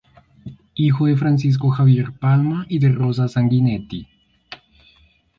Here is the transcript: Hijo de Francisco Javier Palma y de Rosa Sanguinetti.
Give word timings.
Hijo 0.73 1.05
de 1.05 1.15
Francisco 1.15 1.69
Javier 1.69 2.11
Palma 2.17 2.65
y 2.67 2.79
de 2.79 2.89
Rosa 2.91 3.27
Sanguinetti. 3.27 4.07